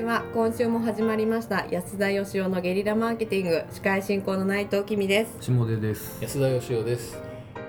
[0.00, 0.24] ちは。
[0.32, 3.64] 今週も始まりました安田義雄のゲリラマーケティング。
[3.70, 5.36] 司会進行の内藤君です。
[5.42, 6.18] 下出です。
[6.22, 7.18] 安田義雄です。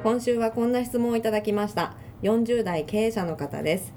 [0.02, 1.94] 今週はこんな質問をいただきました。
[2.22, 3.94] 40代経営者の方です。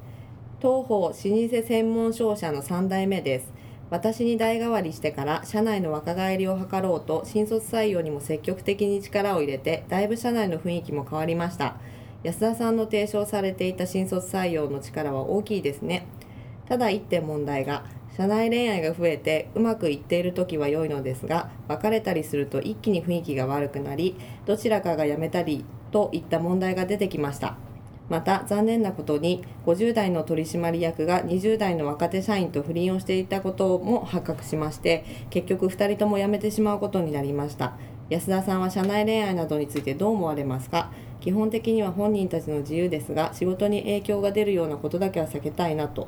[0.59, 3.53] 東方老舗専門商社の3代目です。
[3.91, 11.77] 私に代替わりしてから社内の若返りを図ろうと新卒採用にも積極的に力を入れてだいぶ社内の雰囲気も変わりました。
[12.25, 16.09] 安田さんの提唱されていた新卒採用の力は大きいですね。
[16.67, 17.85] ただ一点問題が
[18.17, 27.57] 社内恋愛が増えてうまくいっている時は良いのですが別れたりすると一気に雰囲気が悪くなりどちらかが辞めたりといった問題が出てきました。
[28.09, 37.73] また残念なことに50代の取締役が20代の若手社員と不倫をしていたことも発覚しまして結局2人とも辞めてしまうことになりました。
[38.11, 40.93] 安田さんは社内恋愛などについてどう思われますか？
[41.21, 46.07] 基本的には本人たちの自由ですが仕事に影響が出るようなことだけは避けたいなと。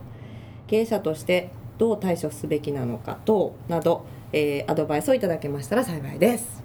[0.66, 6.62] 経営者としてどう対処すべきなのか等など、えー、アドバイスをいただけましたら幸いです。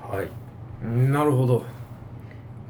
[0.00, 0.28] はい。
[0.86, 1.64] なるほど。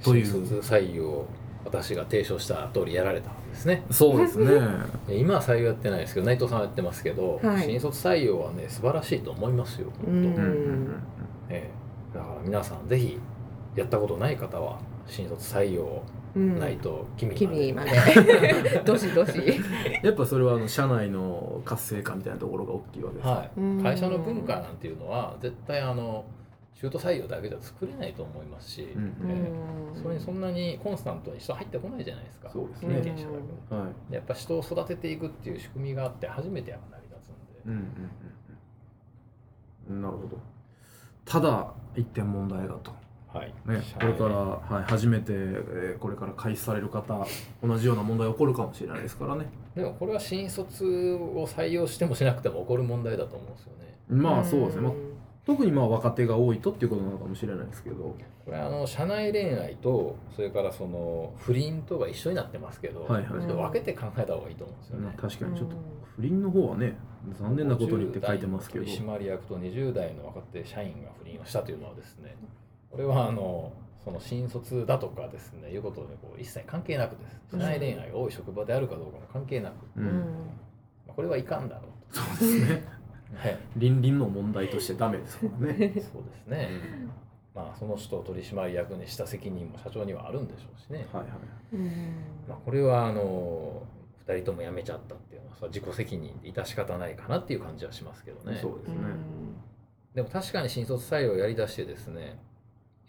[0.03, 0.27] という。
[0.27, 1.25] 新卒採用
[1.65, 3.85] 私が提唱した通りやられたわけですね。
[3.91, 4.61] そうですね。
[5.07, 7.65] で今は採用やってないですけど内藤さんはやってますけど、はい。
[7.65, 11.03] 新卒採用はね素晴らしいと思いますよう本当、ん。
[11.49, 13.19] ええだから皆さんぜひ
[13.75, 16.03] やったことない方は新卒採用
[16.35, 16.59] うん。
[16.59, 19.33] ないと君君ままででどしどし。
[20.03, 26.25] やっぱそれはあの社内の活性化みたいなところが大きいわけですはい、会社の文化なんていうのは絶対あの
[26.75, 29.53] 中途採用だけじゃ作れないと思いますし、うんえ
[29.97, 32.51] えそれにそんなにコンスタントに人入ってこないじゃないですか。
[32.51, 32.95] そうですね。
[32.97, 33.77] 経験者だけど。
[33.77, 34.11] はい。
[34.11, 37.79] でやっぱ人を育てていくっていう仕組みがあって初めてやっぱ成り立つんで、うんうん
[39.91, 40.03] うんうん。
[40.03, 40.39] なるほど。
[41.25, 42.93] ただ一点問題がと、
[43.33, 43.55] はい。
[43.67, 47.27] ね、これから、はい、初めて、えーこれから開始される方
[47.63, 49.47] 同じような問題が起こるかもしれないですからね。
[49.75, 53.97] でもこれは新卒を採用してもしなくても起こる問題だと思うんですよね。
[54.09, 54.93] まあそうですね、まあ、
[55.47, 58.17] 特にまあ若手が多いとっていうことなのかもしれないですけど。
[58.45, 65.57] これあの社内恋愛とそれからその不倫とが一緒になってますけど、はいはいちょっと分けて考えた方がいいと思うんですよね、まあ確かに。
[65.57, 65.77] ちょっと
[66.17, 66.97] 不倫の方はね
[67.41, 68.85] 残念なことにって書いてますけど。
[68.85, 72.35] 50代の取締役と20代の若手社員が不倫をしたというのはですね
[72.93, 73.73] これはあの
[74.05, 77.41] その新卒だとかですねいうことでこう一切関係なくです。
[77.53, 80.07] 社内恋愛が多い職場であるかどうかも関係なく、ううん。
[80.07, 80.11] ん
[81.07, 82.85] まあこれはいかんだろうそうですね。
[83.33, 85.75] と、はい、倫理の問題としてダメですからね。
[86.13, 86.69] そうですね、
[87.55, 91.33] まあその人を取締役にした責任も社長にはあるんでしょうしね、はいはい
[91.75, 91.87] うん
[92.49, 93.83] まあ、これはあの
[94.27, 98.59] 2人とも辞めちゃったっていうのはそれは自己責任で致し方ないかなっていう感じはしますけどね。
[98.61, 98.97] そうですね、
[100.15, 102.39] でも確かに新卒採用をやりだしてですね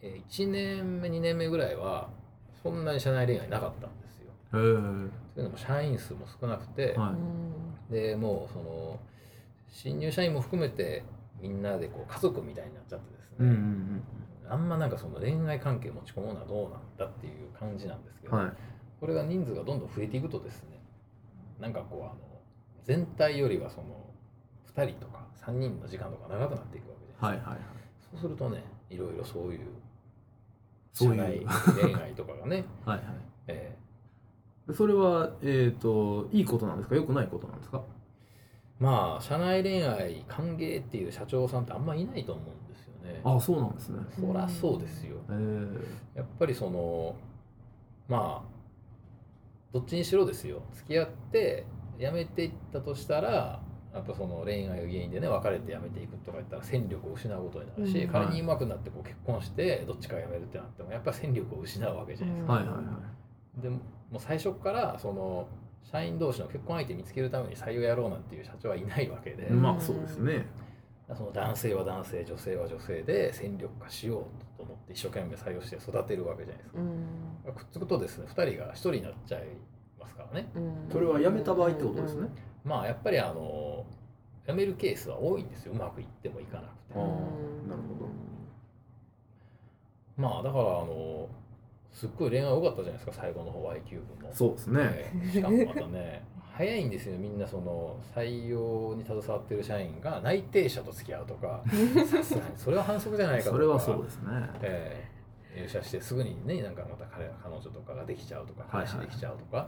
[0.03, 2.09] えー1年目2年目ぐらいは
[2.61, 4.31] そんなに社内恋愛なかったんですよ。
[4.51, 7.15] というのも社員数も少なくて、は
[7.89, 7.93] い。
[7.93, 8.99] でもうその
[9.69, 11.03] 新入社員も含めて
[11.41, 14.03] みんなでこう家族みたいになっちゃってですね、うんうん
[14.49, 18.53] あんまなんかその恋愛関係持ち込むのはどうなんだっていう感じなんですけど、うんはい。
[18.99, 20.79] これが人数がどんどん増えていくとですね
[21.59, 22.15] なんかこうあの
[22.83, 24.05] 全体よりはその
[24.75, 27.75] 2人とか3人の時間とか長くなっていくわけじゃないですか、はいはいはい。
[28.11, 29.59] そうするとねいろいろそういう
[30.93, 31.45] 社内
[31.81, 33.05] 恋愛とかがね、 はいはい。
[33.47, 33.77] え
[34.73, 36.95] それはえっ、といいことなんですか？
[36.95, 37.77] 良くないことなんですか？
[37.79, 37.81] ー
[38.79, 43.21] まあ社内恋愛歓迎っていう社長さんってあんまいないと思うんですよね。
[43.23, 43.99] あそうなんですね。
[44.15, 45.17] そりゃそうですよ。
[45.17, 45.19] へ
[46.15, 47.15] えやっぱりその
[48.07, 48.53] まあ
[49.73, 50.61] どっちにしろですよ。
[50.73, 51.65] 付き合って
[51.99, 53.61] 辞めていったとしたら
[53.93, 58.11] やっぱその恋愛が原因でね別れて辞めていくとか言ったら戦力を失うことになるし、うん。
[58.11, 62.53] 仮にうまくなってこう結婚してどっちかが辞めるってなってもやっぱり戦力を失うわけじゃないですか。
[62.53, 62.81] はいはいは
[63.59, 63.61] い。
[63.61, 65.47] でもう最初からその
[65.83, 69.61] 社員同士の結婚相手見つけるために採用やろうなんていう社長はいないわけで、うん。
[69.61, 70.47] まあそうですね。
[71.15, 76.79] その男性は男性女性は女性で戦力化しようと思って一生懸命採用して育てるわけじゃないですか。
[76.79, 76.83] う
[77.51, 77.53] ん。
[77.53, 79.43] くっつくとですね2人が1人になっちゃい
[79.99, 80.49] ますからね。
[80.55, 80.89] うん。
[80.91, 82.29] それは辞めた場合ってことですね
[82.63, 83.85] まあやっぱりあの
[84.47, 85.73] 辞めるケースは多いんですよ。
[85.73, 86.99] うまくいってもいかなくて。
[86.99, 88.09] なるほど。
[90.17, 91.27] まあだからあの
[91.91, 93.13] すっごい恋愛多かったじゃないですか。
[93.13, 94.33] 最後の方ーブも。
[94.33, 94.79] そうですね。
[94.83, 96.23] ええしかもまたね。
[96.53, 97.17] 早いんですよ。
[97.17, 101.63] みんなその採用に携わってる社員が内定者と付き合うとか。
[102.55, 103.55] それは反則じゃないかとか。
[103.55, 104.49] それはそうですね。
[104.61, 105.13] ええ
[105.55, 109.67] 入社してすぐにねなんかまた彼彼女とかができちゃうとかはいはい彼氏できちゃうとか、僕だか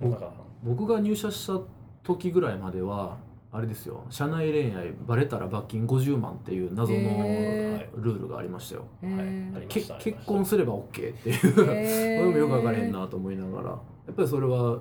[0.00, 1.00] 僕が。
[1.00, 1.60] 入社した
[2.02, 3.18] 時ぐらいまでは
[3.50, 4.04] あれですよ。
[4.10, 8.84] 社内恋愛バレたら罰金50万っていう謎のへルールがありましたよ。
[9.02, 9.56] へはいー。
[9.56, 10.18] ありまけしたありました。
[10.18, 11.54] 結婚すれば OK っていう。
[11.54, 13.68] これ もよく分からへんなと思いながら。
[13.70, 13.76] や
[14.12, 14.80] っぱりそれは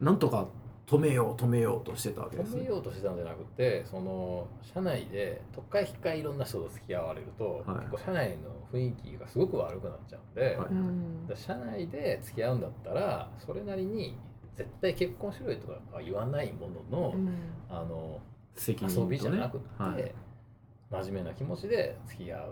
[0.00, 0.46] なんとか
[0.86, 7.78] 止めよう止めようとしてたわけです止めねようとしてたんじゃなくてその社内で特会引っかいいろんな人と付き合われると、はい。
[7.78, 10.66] 結構社内の雰囲気がすごく悪くなっちゃうんで、は
[11.34, 11.36] い。
[11.36, 14.18] 社内で付き合うんだったらそれなりに
[14.56, 17.38] 絶対結婚しろよとかは言わないものの、うん。
[17.68, 18.20] あの
[18.54, 19.06] 責任とね。
[19.06, 20.14] 遊びじゃなくって、はい
[20.90, 22.46] 真面目な気持ちで付き合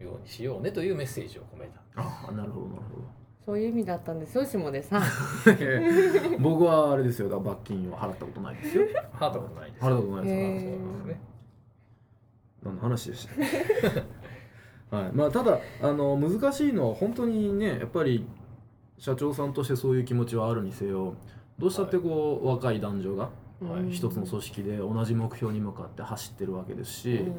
[0.00, 1.80] うようにしようねというメッセージを込めた。
[1.96, 2.82] あなるほどなる
[3.44, 5.50] そういう意味だったんですよ下でさほ
[6.30, 7.40] ど僕はあれですよ。
[7.40, 8.84] 罰金を払ったことないですよ。
[9.12, 9.84] 払ったことないです。
[9.84, 11.20] 払ったことないですそうですね。
[12.62, 13.28] 何の話でし
[14.90, 15.12] た はい。
[15.12, 18.26] まあただあの難しいのは本当にねやっぱり
[18.98, 21.14] 社長さんとしてそういう気持ちはあるにせよ
[21.58, 23.30] どうしたってこう、若い男女が
[23.60, 23.80] はい。
[23.80, 23.90] うん。
[23.90, 27.34] 一つの組織で同じ目標に向かって走ってるわけですし、うん。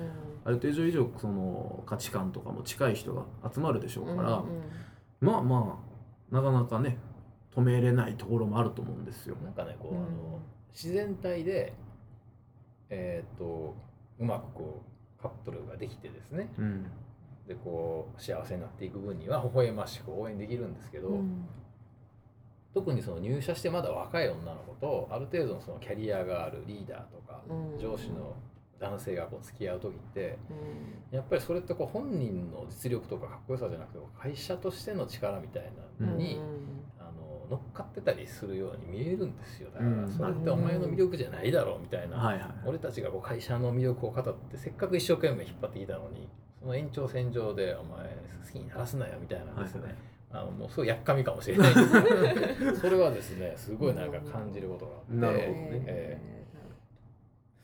[0.45, 3.23] ある程度以上その価値観とかも近い人が
[3.53, 4.45] 集まるでしょうから、うん
[5.21, 5.79] まあま
[6.31, 6.97] あなかなかね
[7.53, 9.35] 止めれないところもあると思うんですよ。
[9.43, 9.99] なんかねこう、うん。
[9.99, 10.39] あの
[10.73, 11.73] 自然体で
[12.89, 13.75] えーっと
[14.19, 14.83] うまくこ
[15.19, 16.85] うカップルができてですねうん
[17.49, 21.47] でこう幸せになっていく分には微笑ましく応援できるんですけど、うん。
[22.75, 27.79] 特にその入社してまだ若い女の子とある程度のそのキャリアがあるリーダーとか、うん。
[27.79, 28.35] 上司の
[28.79, 30.37] 男性がこう付き合う時って
[31.11, 31.17] うん。
[31.17, 35.63] やっぱりそれってこう本人の実力とかかっこよさじゃなくて会社としての力みたい
[35.99, 36.39] なのに、
[36.99, 39.71] あの乗っかってたりするように見えるんですよ。
[39.71, 40.07] だからうん。
[40.07, 48.05] それってお前の魅力じゃないだろうみたいな、俺たちがこう会社の魅力を語ってせっかく一生懸命引っ張ってきたのにその延長線上でお前
[48.45, 49.95] 好きにならすなよみたいなですね、はい
[50.31, 51.73] あのもうすごいやっかみかもしれない。
[51.73, 55.83] ですけどそれはですねすごいなんか感じることがあって、なるほどね。
[55.87, 56.39] えー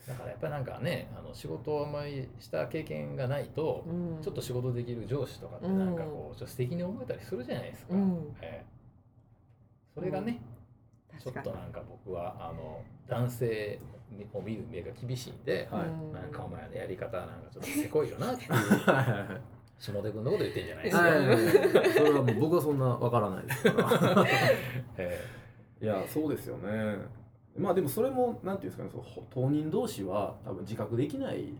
[0.07, 4.21] だからやっぱりなんかねあの仕事をあまりした経験がないと、うん。
[4.21, 8.35] ちょっと仕事できる上司とかってなんかこうちょっと素敵に思えたりするじゃないですか、うん。
[8.41, 8.75] えー
[9.93, 10.41] それがね、
[11.19, 13.79] ちょっとなんか僕はあの男性
[14.33, 18.47] を見る目が厳しいんで、はいうんなんかお前のやり方はなんかちょっとせこいよなってい
[19.77, 21.03] 下出君のこと言ってんじゃないですか。
[21.03, 24.25] はいはいはいそれはもう僕はそんなわからないですから。
[24.97, 25.19] え
[25.81, 26.97] いやそうですよね。
[27.57, 31.53] まあでもそれもなんていうんですかね、そのほ当人同士は多分自覚できない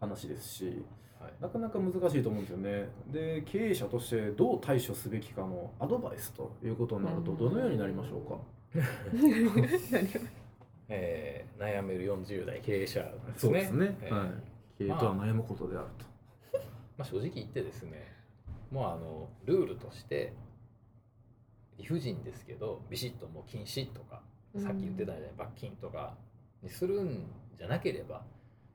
[0.00, 2.88] 話ですし、ーはいなかなか難しいと思うんですよね。
[3.08, 8.36] で経営者としてどう対処すべきかのアドバイスということになるとどのようになりましょうか？
[10.88, 13.32] えー悩める40代経営者ですね。
[13.36, 13.96] そうですね。
[14.02, 14.28] えーはい。
[14.78, 16.04] 経営とは悩むことであると。
[16.98, 18.06] まあ、正直言ってですね
[18.70, 20.32] もうあのルールとして
[21.78, 24.22] 理不尽ですけどビシッともう禁止とか
[24.56, 26.16] さっき言ってたみたいに罰金とか
[26.62, 27.26] にするん
[27.58, 28.24] じゃなければ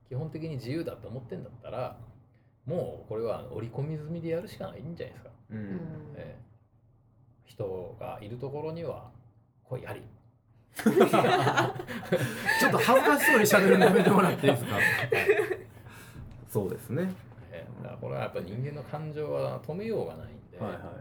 [0.08, 1.98] 基本的に自由だと思ってんだったら
[2.66, 5.32] もうこれは織り込み済みでやるしかないんじゃないですか。
[5.52, 5.80] ううん
[6.16, 6.52] えー
[7.44, 9.12] 人がいるところには
[9.72, 10.02] 恋あり。
[10.82, 14.76] ちょっと恥ずかしそうに喋るのやめてもらっていいですか？
[16.50, 17.12] そうですね。
[17.52, 20.92] えーだからこれはやっぱ人間の感情は止めようがないんで、はいはいはい。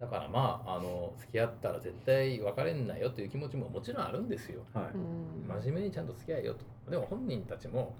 [0.00, 4.84] だからまああの付き合ったら絶対別れんなよという気持ちももちろんあるんですよはい。
[4.94, 7.94] うん真面目にちゃんと付き合えよとでも本人たちも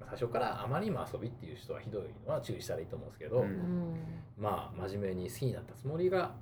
[0.00, 3.94] まあ最初からあまりにも遊びっていう人はひどいのは注意したらいいと思うんですけど、うんうん
[4.38, 6.32] まあ真面目に好きになったつもりが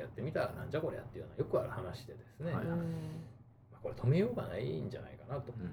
[0.00, 5.52] 付き合ってみたらなんじゃこりゃっていうのはよくある話でですね、はいまあ、これ止めようがないんじゃないかなと。
[5.58, 5.72] うん。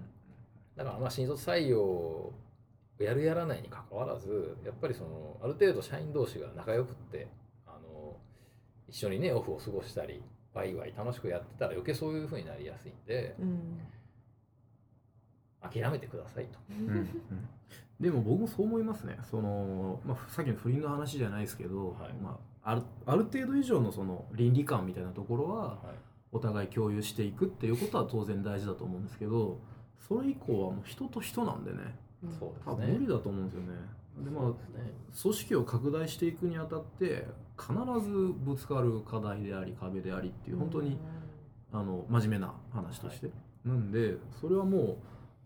[0.75, 2.33] だからまあ新卒採用を
[2.99, 7.27] やるやらないにかかわらずやっぱりそのある程度社員同士が仲良くって
[7.65, 8.15] あの
[8.87, 10.21] 一緒にねオフを過ごしたり
[10.53, 13.81] ワイワイ楽しくやってたら余計そういう風になりやすいんでうん。
[15.61, 16.59] 諦めてくださいと。
[16.69, 17.07] うんうん。
[17.99, 19.17] でも僕もそう思いますね。
[19.29, 22.13] その、まあ、さっきの不倫の話じゃないですけど、はい。
[22.21, 22.37] まあ、
[22.69, 25.77] あるある程度以上のその倫理観みたいなところははい。
[26.33, 29.61] お互い共有していくっていうことは当然大事だと思うんですけど
[30.05, 31.77] それ以降はもう人と人なんでね。
[32.37, 32.73] そうですね。
[32.73, 33.67] 多分無理だと思うんですよね。
[34.23, 34.93] でまあね。
[35.21, 37.73] 組織を拡大していくにあたって必
[38.05, 40.99] ずぶつかる課題であり壁でありっていう本当に、
[41.71, 43.31] あの真面目な話として、
[43.63, 44.97] なんでそれはもう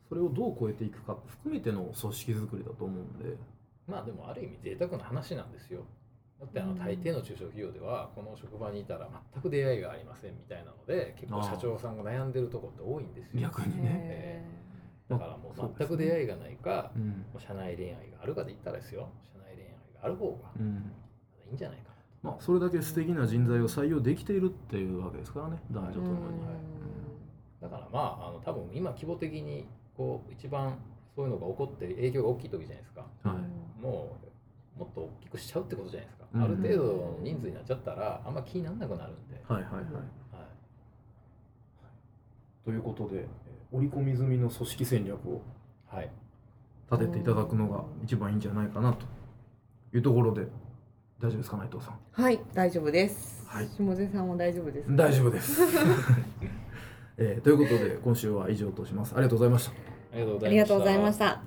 [0.10, 3.38] それをどう超えていくか含めての組織づくりだと思うんで。
[3.88, 5.84] まあでもある意味贅沢な話なんですよ。
[6.42, 6.80] だってあのうん。
[6.80, 13.42] 大抵の中小企業ではこの職場にいたら全く出会いがありませんみたいなので結構社長さんが悩んでるとこって多いんですよ。
[13.42, 13.92] 逆にね。
[13.94, 14.46] へ
[15.08, 17.08] だからもそうう全く出会いがないか、うん。
[17.08, 19.10] もう社内恋愛があるかで言ったらですよ。
[19.32, 19.72] 社内恋愛
[20.02, 20.92] がある方がうん。
[21.48, 21.92] いいんじゃないか
[22.24, 26.48] まあそれだけ素敵な人材を採用できているっていうわけですからね男女ーともに、な。
[27.62, 29.68] だからまああの多分今規模的に
[29.98, 30.78] こう一番
[31.16, 33.06] そういうのが起こって影響が大きい時じゃないですか。
[33.24, 33.82] はい。
[33.82, 34.31] もう
[34.78, 36.25] もっと大きくしちゃうってことじゃないですか。
[36.34, 39.42] うんある程度の人数になっちゃったらあんま気にならなくなるんで。
[39.48, 39.84] はいはいはい。
[39.84, 39.86] はい、
[42.66, 43.25] ということでえー
[43.78, 45.42] 織り込み済みの組織戦略を
[45.88, 46.10] はい。
[46.92, 49.06] 立てていただくのが一番いいんじゃないかなと
[49.94, 50.42] いうところで
[51.22, 52.22] 大丈夫ですか内藤さん？
[52.22, 53.68] はい大丈夫です、はい。
[53.68, 54.96] 下瀬さんも大丈夫ですか？
[54.96, 55.62] 大丈夫です、
[57.18, 59.13] えーということで今週は以上とします。
[59.13, 59.72] ありがとうございました。
[59.72, 60.50] ありがとうございました。
[60.50, 61.42] ありがとうございました。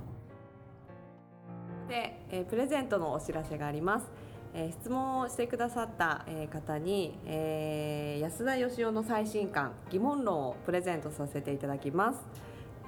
[1.89, 4.07] で、えープレゼントのお知らせがあります。
[4.55, 12.19] えー質問をしてくださった、えー方に、えー安田義雄の最新刊疑問論をプレゼントさせていただきます、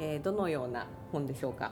[0.01, 1.71] えーどのような本でしょうか？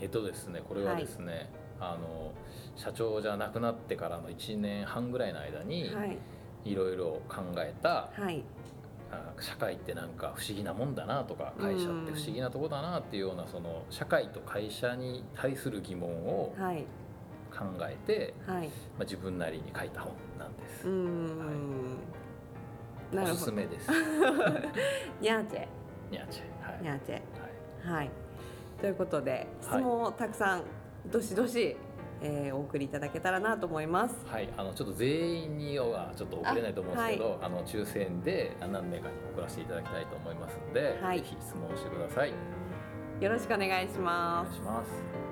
[0.00, 2.32] えっとですねこれはですね、あの
[2.74, 6.16] 社長じゃなくなってからの1年半ぐらいの間にはい。
[6.64, 8.42] いろいろ考えた、はい。
[8.42, 8.63] あ
[9.40, 16.84] 社会ってなんか不思議なもんだなとか会社って不思議なとこだなっていうようなその社会と会社に対する疑問をはい。
[17.54, 18.66] 考えて、はい。
[18.66, 20.88] まあ、自分なりに書いた本なんです。
[20.88, 20.92] うー。
[20.92, 21.98] ん、
[23.12, 23.88] なおすすめです。
[25.22, 25.66] ニャーチェ。
[26.10, 26.68] ニャーチェ。
[26.68, 26.82] はい。
[26.82, 27.14] ニャーチェ。
[27.14, 27.98] はい。
[27.98, 28.10] はい。
[28.80, 30.64] ということで質問をたくさん
[31.06, 31.76] どしどし、
[32.24, 42.32] えーお送りいただけたらなと思いますはい、あのちょっと全員にはちょっと送れないと思うんですけど、あ,、の抽選で何名かに送らせていただきたいと思いますので、はいぜひ質問してください。
[43.20, 45.23] よろしくお願いしおます願いします。